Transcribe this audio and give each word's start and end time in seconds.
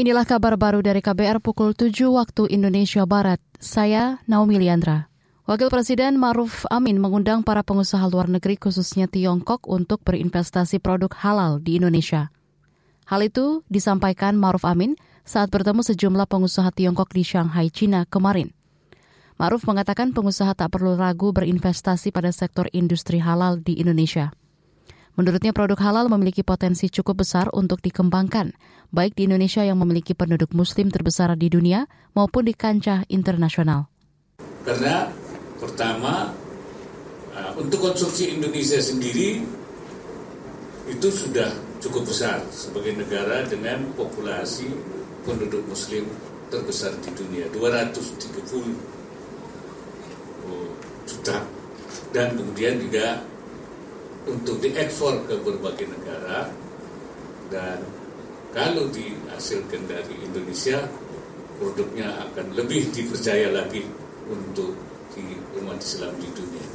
Inilah 0.00 0.24
kabar 0.24 0.56
baru 0.56 0.80
dari 0.80 1.04
KBR 1.04 1.44
pukul 1.44 1.76
7 1.76 1.92
waktu 2.08 2.48
Indonesia 2.48 3.04
Barat. 3.04 3.36
Saya 3.60 4.16
Naomi 4.24 4.56
Liandra. 4.56 5.12
Wakil 5.44 5.68
Presiden 5.68 6.16
Maruf 6.16 6.64
Amin 6.72 6.96
mengundang 6.96 7.44
para 7.44 7.60
pengusaha 7.60 8.08
luar 8.08 8.32
negeri 8.32 8.56
khususnya 8.56 9.12
Tiongkok 9.12 9.68
untuk 9.68 10.00
berinvestasi 10.00 10.80
produk 10.80 11.12
halal 11.20 11.60
di 11.60 11.76
Indonesia. 11.76 12.32
Hal 13.12 13.28
itu 13.28 13.60
disampaikan 13.68 14.40
Maruf 14.40 14.64
Amin 14.64 14.96
saat 15.28 15.52
bertemu 15.52 15.84
sejumlah 15.84 16.24
pengusaha 16.32 16.72
Tiongkok 16.72 17.12
di 17.12 17.20
Shanghai, 17.20 17.68
China 17.68 18.08
kemarin. 18.08 18.56
Maruf 19.36 19.68
mengatakan 19.68 20.16
pengusaha 20.16 20.56
tak 20.56 20.80
perlu 20.80 20.96
ragu 20.96 21.28
berinvestasi 21.36 22.08
pada 22.08 22.32
sektor 22.32 22.72
industri 22.72 23.20
halal 23.20 23.60
di 23.60 23.76
Indonesia. 23.76 24.32
Menurutnya 25.18 25.50
produk 25.50 25.78
halal 25.80 26.06
memiliki 26.06 26.46
potensi 26.46 26.86
cukup 26.86 27.26
besar 27.26 27.50
untuk 27.50 27.82
dikembangkan, 27.82 28.54
baik 28.94 29.18
di 29.18 29.26
Indonesia 29.26 29.62
yang 29.66 29.78
memiliki 29.78 30.14
penduduk 30.14 30.54
muslim 30.54 30.88
terbesar 30.88 31.34
di 31.34 31.50
dunia 31.50 31.90
maupun 32.14 32.46
di 32.46 32.54
kancah 32.54 33.04
internasional. 33.10 33.90
Karena 34.62 35.10
pertama, 35.58 36.30
uh, 37.34 37.52
untuk 37.58 37.90
konsumsi 37.90 38.34
Indonesia 38.38 38.78
sendiri 38.78 39.42
itu 40.88 41.08
sudah 41.10 41.50
cukup 41.82 42.06
besar 42.06 42.42
sebagai 42.50 42.98
negara 42.98 43.46
dengan 43.46 43.90
populasi 43.94 44.68
penduduk 45.26 45.62
muslim 45.68 46.06
terbesar 46.50 46.96
di 47.02 47.10
dunia, 47.14 47.46
230 47.54 48.90
juta. 51.20 51.44
Dan 52.10 52.38
kemudian 52.38 52.80
juga 52.80 53.22
untuk 54.28 54.60
diekspor 54.60 55.24
ke 55.24 55.34
berbagai 55.40 55.88
negara 55.88 56.52
dan 57.48 57.80
kalau 58.50 58.90
dihasilkan 58.90 59.86
dari 59.86 60.14
Indonesia 60.26 60.84
produknya 61.60 62.08
akan 62.28 62.56
lebih 62.56 62.90
dipercaya 62.90 63.52
lagi 63.52 63.84
untuk 64.28 64.74
di 65.12 65.36
umat 65.60 65.78
Islam 65.80 66.12
di 66.18 66.28
dunia. 66.32 66.66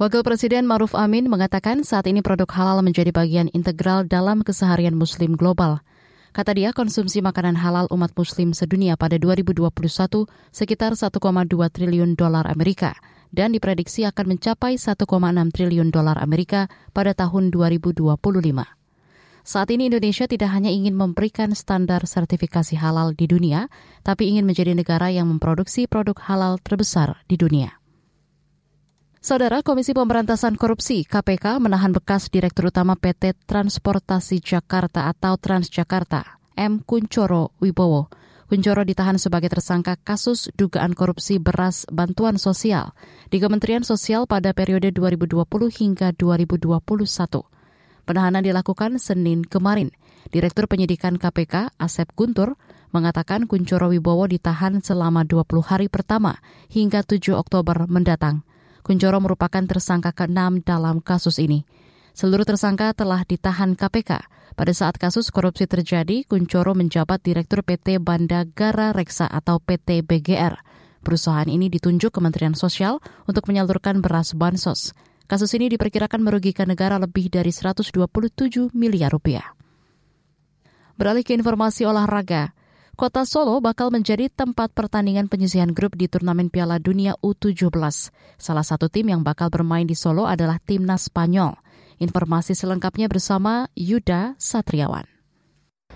Wakil 0.00 0.24
Presiden 0.24 0.64
Maruf 0.64 0.96
Amin 0.96 1.28
mengatakan 1.28 1.84
saat 1.84 2.08
ini 2.08 2.24
produk 2.24 2.48
halal 2.56 2.80
menjadi 2.80 3.12
bagian 3.12 3.52
integral 3.52 4.08
dalam 4.08 4.40
keseharian 4.40 4.96
Muslim 4.96 5.36
global. 5.36 5.84
Kata 6.30 6.54
dia, 6.54 6.70
konsumsi 6.70 7.20
makanan 7.20 7.58
halal 7.58 7.90
umat 7.90 8.14
Muslim 8.14 8.54
sedunia 8.54 8.94
pada 8.94 9.18
2021 9.18 9.66
sekitar 10.54 10.94
1,2 10.94 11.18
triliun 11.74 12.14
dolar 12.14 12.46
Amerika 12.46 12.96
dan 13.30 13.54
diprediksi 13.54 14.06
akan 14.06 14.36
mencapai 14.36 14.78
1,6 14.78 15.06
triliun 15.54 15.88
dolar 15.94 16.18
Amerika 16.18 16.66
pada 16.94 17.14
tahun 17.14 17.50
2025. 17.54 18.18
Saat 19.40 19.72
ini 19.72 19.88
Indonesia 19.88 20.28
tidak 20.28 20.52
hanya 20.52 20.68
ingin 20.68 20.92
memberikan 20.92 21.56
standar 21.56 22.04
sertifikasi 22.04 22.76
halal 22.76 23.16
di 23.16 23.24
dunia, 23.24 23.72
tapi 24.04 24.28
ingin 24.28 24.44
menjadi 24.44 24.76
negara 24.76 25.08
yang 25.08 25.26
memproduksi 25.32 25.88
produk 25.88 26.20
halal 26.28 26.60
terbesar 26.60 27.24
di 27.24 27.40
dunia. 27.40 27.80
Saudara 29.20 29.60
Komisi 29.60 29.92
Pemberantasan 29.92 30.56
Korupsi 30.56 31.04
KPK 31.04 31.60
menahan 31.60 31.92
bekas 31.92 32.32
Direktur 32.32 32.72
Utama 32.72 32.96
PT 32.96 33.36
Transportasi 33.44 34.40
Jakarta 34.40 35.12
atau 35.12 35.36
Transjakarta, 35.36 36.40
M. 36.56 36.80
Kuncoro 36.80 37.52
Wibowo, 37.60 38.08
Kunchoro 38.50 38.82
ditahan 38.82 39.14
sebagai 39.14 39.46
tersangka 39.46 39.94
kasus 39.94 40.50
dugaan 40.58 40.90
korupsi 40.90 41.38
beras 41.38 41.86
bantuan 41.86 42.34
sosial 42.34 42.98
di 43.30 43.38
Kementerian 43.38 43.86
Sosial 43.86 44.26
pada 44.26 44.50
periode 44.50 44.90
2020 44.90 45.46
hingga 45.70 46.10
2021. 46.18 46.74
Penahanan 48.02 48.42
dilakukan 48.42 48.98
Senin 48.98 49.46
kemarin. 49.46 49.94
Direktur 50.34 50.66
Penyidikan 50.66 51.14
KPK, 51.14 51.78
Asep 51.78 52.10
Guntur, 52.18 52.58
mengatakan 52.90 53.46
Kunchoro 53.46 53.94
Wibowo 53.94 54.26
ditahan 54.26 54.82
selama 54.82 55.22
20 55.22 55.46
hari 55.62 55.86
pertama 55.86 56.42
hingga 56.74 57.06
7 57.06 57.38
Oktober 57.38 57.86
mendatang. 57.86 58.42
Kunchoro 58.82 59.22
merupakan 59.22 59.62
tersangka 59.62 60.10
ke-6 60.10 60.66
dalam 60.66 60.98
kasus 60.98 61.38
ini. 61.38 61.62
Seluruh 62.14 62.44
tersangka 62.44 62.92
telah 62.92 63.22
ditahan 63.22 63.78
KPK. 63.78 64.20
Pada 64.58 64.72
saat 64.74 64.98
kasus 64.98 65.30
korupsi 65.30 65.64
terjadi, 65.64 66.26
Kuncoro 66.26 66.74
menjabat 66.76 67.22
Direktur 67.22 67.62
PT 67.62 68.02
Bandagara 68.02 68.92
Reksa 68.92 69.30
atau 69.30 69.62
PT 69.62 70.04
BGR. 70.04 70.58
Perusahaan 71.00 71.48
ini 71.48 71.72
ditunjuk 71.72 72.12
Kementerian 72.12 72.52
Sosial 72.52 73.00
untuk 73.24 73.48
menyalurkan 73.48 74.04
beras 74.04 74.36
bansos. 74.36 74.92
Kasus 75.30 75.54
ini 75.56 75.70
diperkirakan 75.72 76.20
merugikan 76.20 76.68
negara 76.68 76.98
lebih 76.98 77.30
dari 77.32 77.54
127 77.54 77.94
miliar 78.76 79.14
rupiah. 79.14 79.56
Beralih 81.00 81.24
ke 81.24 81.32
informasi 81.32 81.88
olahraga, 81.88 82.52
Kota 83.00 83.24
Solo 83.24 83.64
bakal 83.64 83.88
menjadi 83.88 84.28
tempat 84.28 84.76
pertandingan 84.76 85.24
penyisihan 85.24 85.72
grup 85.72 85.96
di 85.96 86.04
turnamen 86.04 86.52
Piala 86.52 86.76
Dunia 86.76 87.16
U17. 87.24 87.72
Salah 88.36 88.60
satu 88.60 88.92
tim 88.92 89.08
yang 89.08 89.24
bakal 89.24 89.48
bermain 89.48 89.88
di 89.88 89.96
Solo 89.96 90.28
adalah 90.28 90.60
timnas 90.60 91.08
Spanyol. 91.08 91.56
Informasi 92.00 92.56
selengkapnya 92.56 93.12
bersama 93.12 93.68
Yuda 93.76 94.32
Satriawan. 94.40 95.04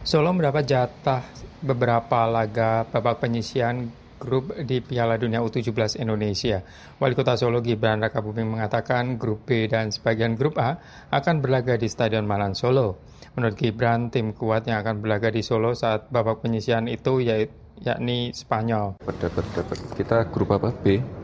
Solo 0.00 0.32
mendapat 0.32 0.64
jatah 0.64 1.20
beberapa 1.60 2.24
laga 2.24 2.88
babak 2.88 3.20
penyisian 3.20 3.92
grup 4.16 4.56
di 4.64 4.80
Piala 4.80 5.20
Dunia 5.20 5.44
U17 5.44 6.00
Indonesia. 6.00 6.64
Wali 6.96 7.12
Kota 7.12 7.36
Solo 7.36 7.60
Gibran 7.60 8.00
Rakabuming 8.00 8.48
mengatakan 8.48 9.20
grup 9.20 9.44
B 9.44 9.68
dan 9.68 9.92
sebagian 9.92 10.40
grup 10.40 10.56
A 10.56 10.80
akan 11.12 11.44
berlaga 11.44 11.76
di 11.76 11.92
Stadion 11.92 12.24
Malang 12.24 12.56
Solo. 12.56 13.04
Menurut 13.36 13.60
Gibran, 13.60 14.08
tim 14.08 14.32
kuat 14.32 14.64
yang 14.72 14.80
akan 14.80 15.04
berlaga 15.04 15.28
di 15.28 15.44
Solo 15.44 15.76
saat 15.76 16.08
babak 16.08 16.40
penyisian 16.40 16.88
itu 16.88 17.20
yaitu 17.20 17.52
yakni 17.80 18.32
Spanyol. 18.32 18.96
Dapat 19.04 19.44
dapat 19.52 19.78
kita 19.96 20.28
grup 20.32 20.56
apa 20.56 20.72
B? 20.72 21.19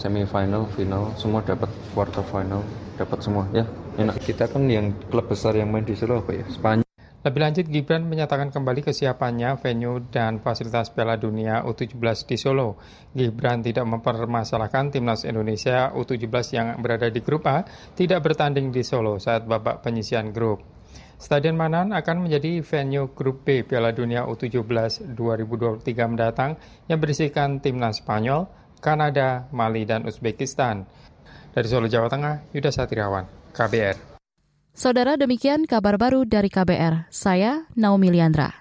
Semifinal, 0.00 0.66
final, 0.72 1.12
semua 1.16 1.40
dapat 1.44 1.68
quarter 1.92 2.24
final, 2.24 2.64
dapat 2.96 3.18
semua 3.22 3.44
ya 3.52 3.64
enak 4.00 4.20
kita 4.24 4.48
kan 4.48 4.64
yang 4.68 4.96
klub 5.12 5.28
besar 5.28 5.52
yang 5.56 5.68
main 5.68 5.84
di 5.84 5.92
Solo 5.92 6.24
apa 6.24 6.32
ya 6.32 6.44
Spanyol 6.48 6.82
lebih 7.22 7.38
lanjut, 7.38 7.70
Gibran 7.70 8.02
menyatakan 8.10 8.50
kembali 8.50 8.82
kesiapannya 8.82 9.54
venue 9.62 10.02
dan 10.10 10.42
fasilitas 10.42 10.90
Piala 10.90 11.14
Dunia 11.14 11.62
U17 11.62 12.26
di 12.26 12.34
Solo. 12.34 12.82
Gibran 13.14 13.62
tidak 13.62 13.86
mempermasalahkan 13.86 14.90
timnas 14.90 15.22
Indonesia 15.22 15.94
U17 15.94 16.34
yang 16.50 16.82
berada 16.82 17.06
di 17.06 17.22
grup 17.22 17.46
A 17.46 17.62
tidak 17.94 18.26
bertanding 18.26 18.74
di 18.74 18.82
Solo 18.82 19.22
saat 19.22 19.46
babak 19.46 19.86
penyisian 19.86 20.34
grup. 20.34 20.66
Stadion 21.14 21.54
Manan 21.54 21.94
akan 21.94 22.26
menjadi 22.26 22.58
venue 22.66 23.14
grup 23.14 23.46
B 23.46 23.62
Piala 23.62 23.94
Dunia 23.94 24.26
U17 24.26 25.14
2023 25.14 25.86
mendatang 26.10 26.58
yang 26.90 26.98
berisikan 26.98 27.62
timnas 27.62 28.02
Spanyol, 28.02 28.50
Kanada, 28.82 29.46
Mali, 29.54 29.86
dan 29.86 30.02
Uzbekistan. 30.04 30.82
Dari 31.54 31.68
Solo, 31.70 31.86
Jawa 31.86 32.10
Tengah, 32.10 32.50
Yuda 32.50 32.74
Satirawan, 32.74 33.54
KBR. 33.54 33.96
Saudara 34.74 35.14
demikian 35.14 35.64
kabar 35.70 35.94
baru 35.94 36.26
dari 36.26 36.50
KBR. 36.50 37.06
Saya 37.12 37.70
Naomi 37.78 38.10
Liandra. 38.10 38.56